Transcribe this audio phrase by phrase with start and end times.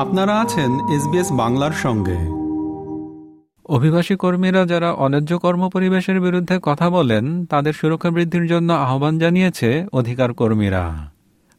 [0.00, 2.18] আপনারা আছেন এসবিএস বাংলার সঙ্গে।
[3.68, 10.32] অভিবাসী কর্মীরা যারা অন্যায্য কর্মপরিবেশের বিরুদ্ধে কথা বলেন, তাদের সুরক্ষা বৃদ্ধির জন্য আহ্বান জানিয়েছে অধিকার
[10.32, 11.08] কর্মীরা।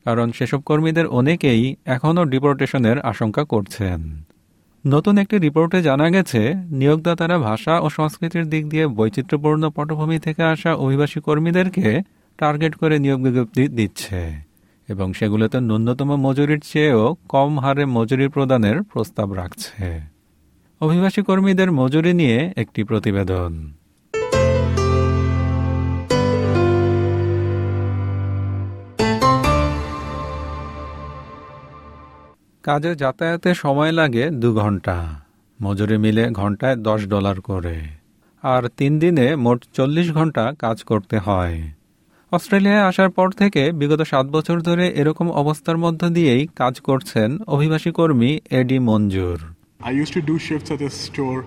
[0.05, 4.23] কারণ সেসব কর্মীদের অনেকেই এখনও ডিপোর্টেশনের আশঙ্কা করছেন।
[4.87, 10.75] নতুন একটি রিপোর্টে জানা গেছে, নিয়োগদাতারা ভাষা ও সংস্কৃতির দিক দিয়ে বৈচিত্র্যপূর্ণ পটভূমি থেকে আসা
[10.75, 12.01] অভিবাসী কর্মীদেরকে
[12.37, 14.50] টার্গেট করে নিয়োগ বিজ্ঞপ্তি দিচ্ছে।
[14.91, 20.01] এবং সেগুলোতে ন্যূনতম মজুরির চেয়েও কম হারে মজুরি প্রদানের প্রস্তাব রাখছে।
[20.81, 23.73] অভিবাসী কর্মীদের মজুরি নিয়ে একটি প্রতিবেদন।
[32.63, 35.19] কাজে যাতায়াতে সময় লাগে দু ঘণ্টা।
[35.63, 37.81] মজুরি মিলে ঘন্টায় দশ ডলার করে।
[38.41, 41.61] আর তিন দিনে মোট চল্লিশ ঘণ্টা কাজ করতে হয়।
[42.31, 47.91] অস্ট্রেলিয়ায় আসার পর থেকে বিগত সাত বছর ধরে এরকম অবস্থার মধ্য দিয়েই কাজ করছেন অভিবাসী
[47.99, 49.39] কর্মী এডি মঞ্জুর
[49.89, 51.39] I used to do shifts at this store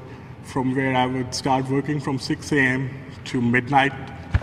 [0.50, 2.82] from where I would start working from 6 a.m.
[3.30, 3.94] to midnight.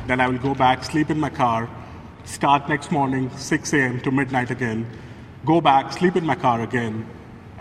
[0.07, 1.61] Then I will go back, sleep in my car,
[2.35, 3.95] start next morning 6 a.m.
[4.05, 4.79] to midnight again,
[5.45, 6.93] go back, sleep in my car again,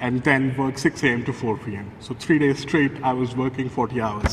[0.01, 1.20] and then work 6 a.m.
[1.25, 1.86] to 4 p.m.
[2.01, 4.33] So three days straight, I was working 40 hours.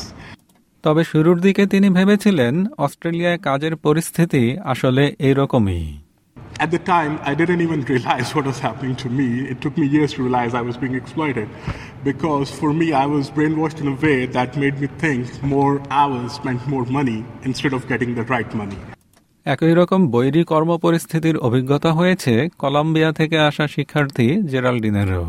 [0.84, 5.84] তবে শুরুর দিকে তিনি ভেবেছিলেন অস্ট্রেলিয়ায় কাজের পরিস্থিতি আসলে এইরকমই
[6.60, 9.28] At the time, I didn't even realize what was happening to me.
[9.52, 11.46] It took me years to realize I was being exploited.
[12.04, 15.22] Because for me, I was brainwashed in a way that made me think
[15.54, 18.78] more hours meant more money instead of getting the right money.
[19.46, 22.32] একই রকম বৈরী কর্মপরিস্থিতির অভিজ্ঞতা হয়েছে
[22.62, 25.26] Colombia থেকে আসা শিক্ষার্থী জেরাল্ডিনেরও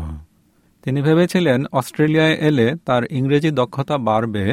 [0.84, 4.44] তিনি ভেবেছিলেন অস্ট্রেলিয়ায় এলে তার ইংরেজি দক্ষতা বাড়বে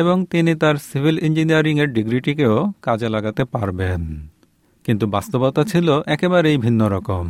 [0.00, 4.02] এবং তিনি তার সিভিল ইঞ্জিনিয়ারিংয়ের ডিগ্রিটিকেও কাজে লাগাতে পারবেন
[4.84, 7.26] কিন্তু বাস্তবতা ছিল একেবারেই ভিন্ন রকম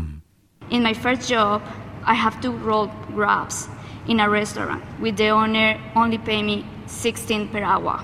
[0.63, 1.59] In my first job,
[2.13, 3.59] I have to roll grabs
[4.11, 6.57] in a restaurant with the owner only pay me
[6.87, 7.97] 16 per hour,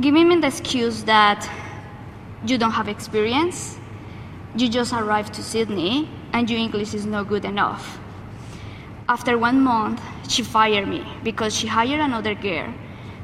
[0.00, 1.40] giving me the excuse that
[2.48, 3.58] you don't have experience,
[4.56, 5.94] you just arrived to Sydney,
[6.34, 7.84] and your English is not good enough.
[9.08, 10.00] After one month,
[10.32, 12.68] she fired me because she hired another girl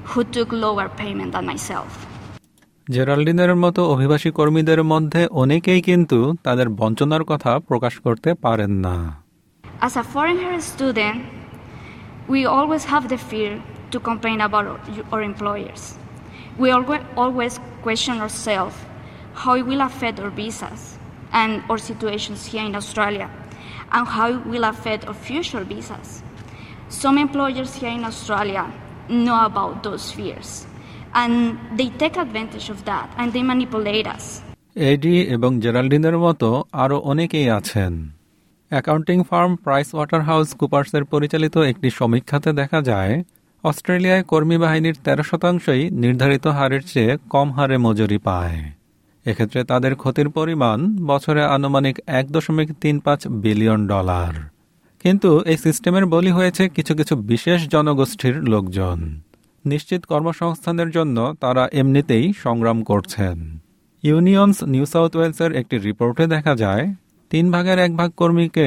[0.09, 1.91] who took lower payment than myself.
[2.89, 8.95] জেরাল্ডিনের মতো অভিবাসী কর্মীদের মধ্যে অনেকেই কিন্তু তাদের বঞ্চনার কথা প্রকাশ করতে পারেন না
[9.81, 11.17] As a foreigner student,
[12.33, 13.53] we always have the fear
[13.91, 14.79] to complain about our,
[15.11, 15.81] our employers.
[16.59, 17.53] We alwa- always
[17.83, 18.75] question ourselves
[19.35, 20.81] how it will affect our visas
[21.31, 23.27] and our situations here in Australia,
[23.91, 26.07] and how it will affect our future visas.
[27.01, 28.63] Some employers here in Australia
[29.24, 30.50] know about those fears,
[31.20, 31.34] and
[31.78, 34.24] they take advantage of that and they manipulate us.
[34.90, 36.48] এডি এবং জেরাল্ডিনের মতো
[36.82, 37.92] আরও অনেকেই আছেন।
[38.70, 43.14] Accounting firm price water house কুপার্সের পরিচালিত একটি সমীক্ষাতে দেখা যায়
[43.64, 48.58] অস্ট্রেলিয়ায় কর্মী বাহিনীর তেরো শতাংশই নির্ধারিত হারের চেয়ে কম হারে মজুরি পায়।
[49.26, 50.78] এক্ষেত্রে তাদের ক্ষতির পরিমাণ
[51.10, 54.32] বছরে আনুমানিক এক দশমিক তিন পাঁচ বিলিয়ন ডলার।
[55.00, 58.98] কিন্তু এই সিস্টেমের বলি হয়েছে কিছু কিছু বিশেষ জনগোষ্ঠীর লোকজন।
[59.64, 63.36] নিশ্চিত কর্মসংস্থানের জন্য তারা এমনিতেই সংগ্রাম করছেন।
[64.04, 66.84] ইউনিয়নস নিউ সাউথ ওয়েলসের একটি রিপোর্টে দেখা যায়,
[67.30, 68.66] তিন ভাগের এক ভাগ কর্মীকে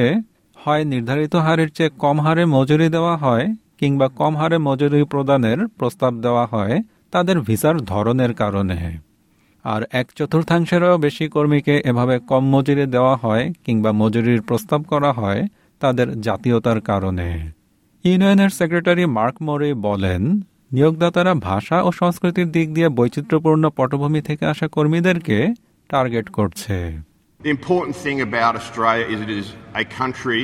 [0.56, 3.46] হয় নির্ধারিত হারের চেয়ে কম হারে মজুরি দেওয়া হয়
[3.80, 6.74] কিংবা কম হারে মজুরি প্রদানের প্রস্তাব দেওয়া হয়
[7.10, 8.78] তাদের ভিসার ধরনের কারণে।
[9.64, 15.42] আর এক চতুর্থাংশেরও বেশি কর্মীকে এভাবে কম মজুরি দেওয়া হয় কিংবা মজুরির প্রস্তাব করা হয়
[15.84, 17.28] তাদের জাতীয়তার কারণে
[18.04, 20.22] ইউনিয়নের সেক্রেটারি মার্ক মোরে বলেন
[20.72, 25.38] নিয়োগদাতারা ভাষা ও সংস্কৃতির দিক দিয়ে বৈচিত্র্যপূর্ণ পটভূমি থেকে আসা কর্মীদেরকে
[25.90, 26.78] টার্গেট করছে
[27.40, 29.46] The important thing about Australia is it is
[29.82, 30.42] a country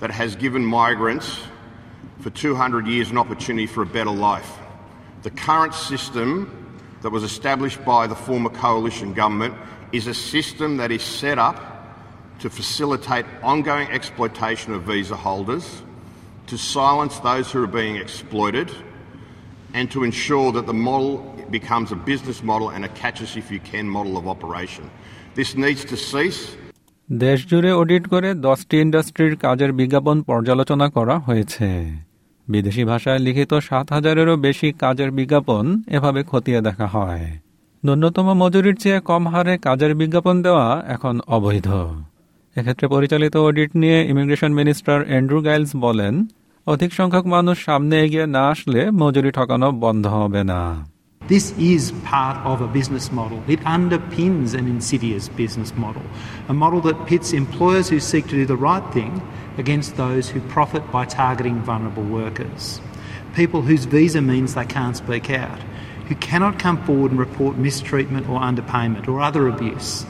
[0.00, 1.28] that has given migrants
[2.22, 4.50] for 200 years an opportunity for a better life.
[5.22, 6.28] The current system
[7.02, 9.54] that was established by the former coalition government
[9.92, 11.56] is a system that is set up
[12.42, 15.66] to facilitate ongoing exploitation of visa holders,
[16.48, 18.68] to silence those who are being exploited,
[19.74, 21.12] and to ensure that the model
[21.50, 24.84] becomes a business model and a catch us if you can model of operation.
[25.34, 26.42] This needs to cease.
[27.08, 31.68] দেশজুড়ে audit করে দশটি ইন্ডাস্ট্রির কাজের বিজ্ঞাপন পর্যালোচনা করা হয়েছে
[32.48, 35.64] বিদেশি ভাষায় লিখিত সাত হাজারেরও বেশি কাজের বিজ্ঞাপন
[35.96, 37.24] এভাবে খতিয়ে দেখা হয়
[37.82, 41.68] ন্যূনতম মজুরির চেয়ে কম হারে কাজের বিজ্ঞাপন দেওয়া এখন অবৈধ
[42.55, 46.13] এক্ষেত্রে পরিচালিত অডিট নিয়ে ইমিগ্রেশন মিনিস্টার অ্যান্ড্রু গাইলস বলেন
[46.67, 50.61] অধিক সংখ্যক মানুষ সামনে এগিয়ে না আসলে মজুরি ঠকানো বন্ধ হবে না
[51.21, 53.39] This is part of a business model.
[53.49, 56.05] It underpins an insidious business model,
[56.47, 59.13] a model that pits employers who seek to do the right thing
[59.57, 62.79] against those who profit by targeting vulnerable workers.
[63.35, 65.61] People whose visa means they can't speak out,
[66.07, 70.05] who cannot come forward and report mistreatment or underpayment or other abuse.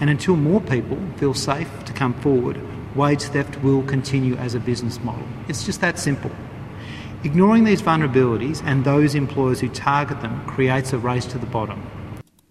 [0.00, 2.56] And until more people feel safe to come forward,
[2.96, 5.26] wage theft will continue as a business model.
[5.48, 6.32] It's just that simple.
[7.22, 11.80] Ignoring these vulnerabilities and those employers who target them creates a race to the bottom.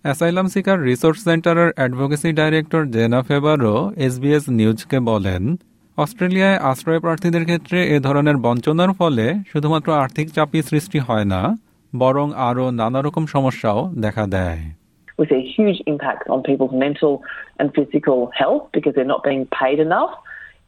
[0.06, 3.74] Asylum seeker resource সেন্টারের advocacy director Jana Favero
[4.06, 5.44] SBS নিউজকে বলেন
[5.98, 11.42] অস্ট্রেলিয়ায় আশ্রয় প্রার্থীদের ক্ষেত্রে এ ধরনের বঞ্চনার ফলে শুধুমাত্র আর্থিক চাপই সৃষ্টি হয় না
[11.94, 14.62] বরং আরও নানা রকম সমস্যাও দেখা দেয়
[15.19, 17.23] We see huge impacts on people's mental
[17.59, 20.13] and physical health because they're not being paid enough.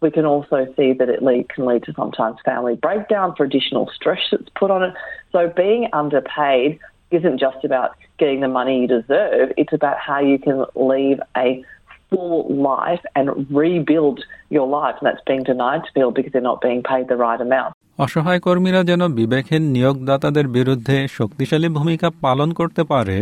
[0.00, 3.90] We can also see that it lead, can lead to sometimes family breakdown for additional
[3.94, 4.94] stress that's put on it.
[5.32, 6.78] So being underpaid
[7.10, 11.64] isn't just about getting the money you deserve, it's about how you can leave a
[12.10, 14.96] full life and rebuild your life.
[15.00, 17.72] And that's being denied to people because they're not being paid the right amount.
[18.04, 23.18] অসহায় কর্মীরা যেন বিবেকহীন নিয়োগদাতাদের বিরুদ্ধে শক্তিশালী ভূমিকা পালন করতে পারে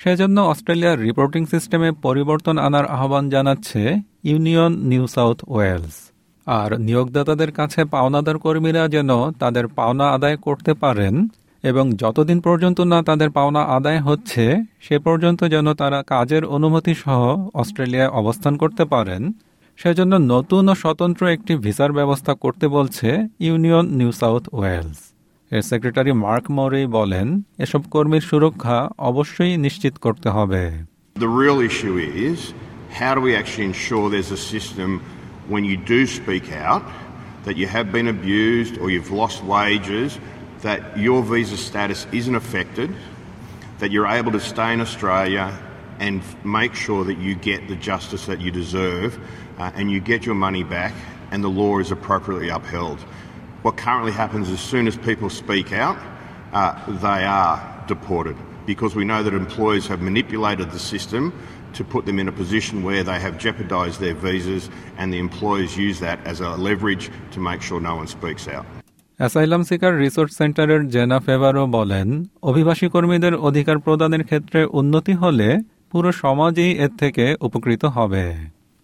[0.00, 3.82] সেজন্য অস্ট্রেলিয়ার রিপোর্টিং সিস্টেমে পরিবর্তন আনার আহ্বান জানাচ্ছে
[4.24, 5.96] ইউনিয়ন নিউ সাউথ ওয়েলস।
[6.46, 11.28] আর নিয়োগদাতাদের কাছে পাওনাদার কর্মীরা যেন তাদের পাওনা আদায় করতে পারেন
[11.62, 14.44] এবং যতদিন পর্যন্ত না তাদের পাওনা আদায় হচ্ছে,
[14.80, 17.20] সে পর্যন্ত যেন তারা কাজের অনুমতি সহ
[17.54, 19.32] অস্ট্রেলিয়ায় অবস্থান করতে পারেন।
[19.76, 23.08] সেজন্য নতুন ও স্বতন্ত্র একটি ভিসার ব্যবস্থা করতে বলছে
[23.40, 25.00] ইউনিয়ন নিউ সাউথ ওয়েলস।
[25.51, 27.27] এর সেক্রেটারি মার্ক মরে বলেন
[27.65, 28.77] এসব কর্মীর সুরক্ষা
[29.09, 30.63] অবশ্যই নিশ্চিত করতে হবে
[31.15, 31.97] The real issue
[32.29, 32.39] is
[32.99, 34.89] how do we actually ensure there's a system
[35.53, 36.83] when you do speak out
[37.45, 40.09] that you have been abused or you've lost wages,
[40.61, 42.89] that your visa status isn't affected,
[43.79, 45.45] that you're able to stay in Australia
[45.99, 49.19] and make sure that you get the justice that you deserve
[49.59, 50.93] uh, and you get your money back
[51.31, 52.99] and the law is appropriately upheld.
[53.62, 55.98] What currently happens as soon as people speak out,
[56.52, 56.72] uh,
[57.06, 57.56] they are
[57.88, 61.32] deported because we know that employers have manipulated the system
[61.74, 65.76] to put them in a position where they have jeopardised their visas and the employers
[65.76, 68.66] use that as a leverage to make sure no one speaks out.
[69.18, 72.08] Asylum seeker resource সেন্টারের Jenna ফেভারো বলেন
[72.50, 75.48] অভিবাসী কর্মীদের অধিকার প্রদানের ক্ষেত্রে উন্নতি হলে
[75.90, 78.24] পুরো সমাজই এর থেকে উপকৃত হবে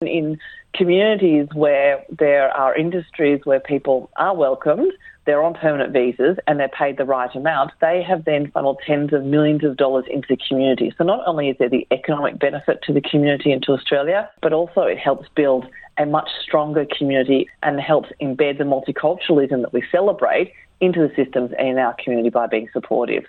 [0.06, 0.38] In
[0.74, 4.92] communities where there are industries where people are welcomed,
[5.24, 9.12] they're on permanent visas and they're paid the right amount, they have then funneled tens
[9.12, 10.92] of millions of dollars into the community.
[10.98, 14.52] So not only is there the economic benefit to the community and to Australia, but
[14.52, 15.66] also it helps build
[15.96, 21.52] a much stronger community and helps embed the multiculturalism that we celebrate into the systems
[21.58, 23.24] and in our community by being supportive.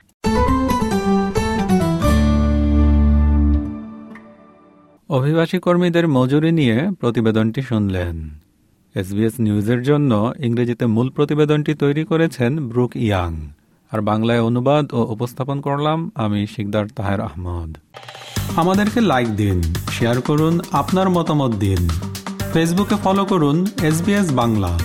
[5.15, 8.29] অভিবাসী কর্মীদের মজুরি নিয়ে প্রতিবেদনটি শুনলেন।
[8.95, 13.49] SBS নিউজের জন্য ইংরেজিতে মূল প্রতিবেদনটি তৈরি করেছেন ব্রুক ইয়াং।
[13.91, 17.77] আর বাংলায় অনুবাদ ও উপস্থাপন করলাম আমি শিকদার তাহের আহমদ।
[18.55, 21.89] আমাদেরকে লাইক দিন, শেয়ার করুন, আপনার মতামত দিন।
[22.53, 23.97] ফেসবুকে ফলো করুন এস
[24.33, 24.79] বাংলা।